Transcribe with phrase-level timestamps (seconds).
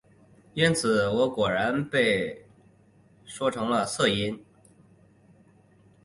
[0.55, 2.47] 因此我果然被
[3.23, 4.39] 说是音色了呢。